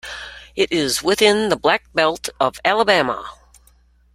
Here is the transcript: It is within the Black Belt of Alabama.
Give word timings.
It 0.55 0.71
is 0.71 1.03
within 1.03 1.49
the 1.49 1.55
Black 1.55 1.83
Belt 1.93 2.29
of 2.39 2.59
Alabama. 2.65 3.23